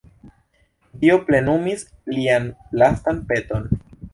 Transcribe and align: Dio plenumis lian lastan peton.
Dio 1.03 1.17
plenumis 1.27 1.85
lian 2.15 2.49
lastan 2.85 3.21
peton. 3.29 3.71